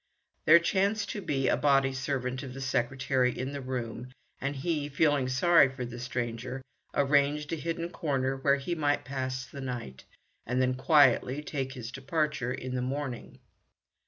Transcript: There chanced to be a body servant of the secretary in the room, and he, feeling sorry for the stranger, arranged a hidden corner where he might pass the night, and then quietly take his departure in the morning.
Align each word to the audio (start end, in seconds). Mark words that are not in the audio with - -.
There 0.45 0.57
chanced 0.57 1.11
to 1.11 1.21
be 1.21 1.47
a 1.47 1.55
body 1.55 1.93
servant 1.93 2.41
of 2.41 2.55
the 2.55 2.59
secretary 2.61 3.37
in 3.37 3.53
the 3.53 3.61
room, 3.61 4.07
and 4.39 4.55
he, 4.55 4.89
feeling 4.89 5.29
sorry 5.29 5.69
for 5.69 5.85
the 5.85 5.99
stranger, 5.99 6.63
arranged 6.95 7.53
a 7.53 7.55
hidden 7.55 7.87
corner 7.91 8.35
where 8.35 8.55
he 8.55 8.73
might 8.73 9.05
pass 9.05 9.45
the 9.45 9.61
night, 9.61 10.05
and 10.43 10.59
then 10.59 10.73
quietly 10.73 11.43
take 11.43 11.73
his 11.73 11.91
departure 11.91 12.51
in 12.51 12.73
the 12.73 12.81
morning. 12.81 13.41